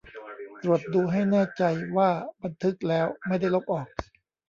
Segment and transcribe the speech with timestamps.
[0.63, 1.63] ตรวจดูให้แน่ใจ
[1.97, 2.09] ว่า
[2.41, 3.87] บันทึกแล้วไม่ได้ลบออก